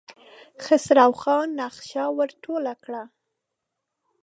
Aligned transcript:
خسرو 0.63 1.11
خان 1.21 1.47
نخشه 1.59 2.03
ور 2.17 2.29
ټوله 2.43 2.73
کړه. 2.83 3.03